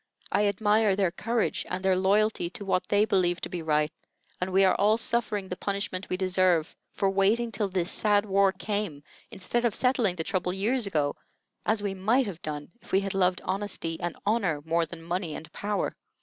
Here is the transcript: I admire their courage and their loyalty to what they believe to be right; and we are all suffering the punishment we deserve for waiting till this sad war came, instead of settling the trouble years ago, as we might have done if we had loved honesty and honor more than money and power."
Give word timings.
I 0.31 0.47
admire 0.47 0.95
their 0.95 1.11
courage 1.11 1.63
and 1.69 1.85
their 1.85 1.95
loyalty 1.95 2.49
to 2.49 2.65
what 2.65 2.87
they 2.87 3.05
believe 3.05 3.39
to 3.41 3.49
be 3.49 3.61
right; 3.61 3.91
and 4.41 4.51
we 4.51 4.63
are 4.65 4.73
all 4.73 4.97
suffering 4.97 5.47
the 5.47 5.55
punishment 5.55 6.09
we 6.09 6.17
deserve 6.17 6.75
for 6.91 7.07
waiting 7.11 7.51
till 7.51 7.67
this 7.67 7.91
sad 7.91 8.25
war 8.25 8.51
came, 8.51 9.03
instead 9.29 9.63
of 9.63 9.75
settling 9.75 10.15
the 10.15 10.23
trouble 10.23 10.53
years 10.53 10.87
ago, 10.87 11.17
as 11.67 11.83
we 11.83 11.93
might 11.93 12.25
have 12.25 12.41
done 12.41 12.71
if 12.81 12.91
we 12.91 13.01
had 13.01 13.13
loved 13.13 13.41
honesty 13.45 13.99
and 13.99 14.17
honor 14.25 14.59
more 14.65 14.87
than 14.87 15.03
money 15.03 15.35
and 15.35 15.53
power." 15.53 15.95